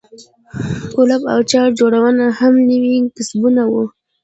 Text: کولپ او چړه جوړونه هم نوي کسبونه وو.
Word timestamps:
کولپ 0.93 1.21
او 1.33 1.39
چړه 1.49 1.69
جوړونه 1.79 2.25
هم 2.39 2.53
نوي 2.69 2.95
کسبونه 3.15 3.63
وو. 3.71 3.83